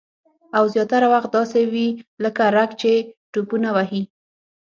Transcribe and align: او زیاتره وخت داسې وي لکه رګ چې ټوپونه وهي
او 0.57 0.63
زیاتره 0.73 1.07
وخت 1.13 1.29
داسې 1.37 1.61
وي 1.71 1.87
لکه 2.23 2.43
رګ 2.57 2.69
چې 2.81 2.91
ټوپونه 3.31 3.69
وهي 3.75 4.01